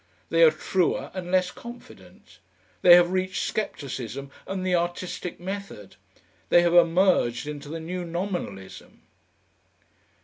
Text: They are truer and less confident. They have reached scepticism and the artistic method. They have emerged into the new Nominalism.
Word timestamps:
They 0.31 0.41
are 0.41 0.49
truer 0.49 1.11
and 1.13 1.29
less 1.29 1.51
confident. 1.51 2.39
They 2.81 2.95
have 2.95 3.11
reached 3.11 3.43
scepticism 3.53 4.31
and 4.47 4.65
the 4.65 4.73
artistic 4.73 5.39
method. 5.39 5.95
They 6.49 6.63
have 6.63 6.73
emerged 6.73 7.45
into 7.45 7.69
the 7.69 7.79
new 7.79 8.03
Nominalism. 8.03 9.03